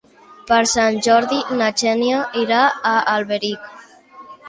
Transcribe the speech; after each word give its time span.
Per 0.51 0.61
Sant 0.71 0.97
Jordi 1.09 1.43
na 1.61 1.69
Xènia 1.83 2.25
irà 2.47 2.65
a 2.97 2.99
Alberic. 3.19 3.73